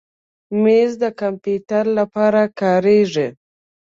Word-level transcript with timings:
مېز 0.61 0.91
د 1.03 1.05
کمپیوټر 1.21 1.85
لپاره 1.99 2.41
کارېږي. 2.59 3.27